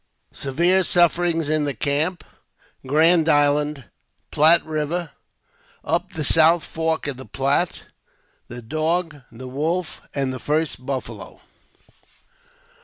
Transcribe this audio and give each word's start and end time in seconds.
Severe 0.33 0.81
Sufferings 0.83 1.47
in 1.47 1.65
the 1.65 1.75
Camp— 1.75 2.23
Grand 2.87 3.29
Island— 3.29 3.85
Platte 4.31 4.65
River— 4.65 5.11
Up 5.93 6.13
the 6.13 6.23
South 6.25 6.63
Fork 6.63 7.05
of 7.05 7.17
the 7.17 7.25
Platte— 7.27 7.81
The 8.47 8.63
Dog, 8.63 9.21
the 9.31 9.47
Wolf, 9.47 10.01
and 10.15 10.33
the 10.33 10.39
first 10.39 10.83
Buffalo. 10.87 11.39